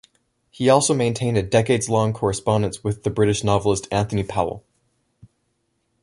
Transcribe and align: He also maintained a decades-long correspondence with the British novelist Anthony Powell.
He 0.49 0.67
also 0.67 0.95
maintained 0.95 1.37
a 1.37 1.43
decades-long 1.43 2.11
correspondence 2.13 2.83
with 2.83 3.03
the 3.03 3.11
British 3.11 3.43
novelist 3.43 3.87
Anthony 3.91 4.23
Powell. 4.23 4.63